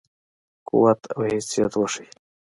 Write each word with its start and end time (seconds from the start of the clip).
قوت 0.67 1.01
او 1.13 1.19
حیثیت 1.31 1.73
وښيي. 1.75 2.07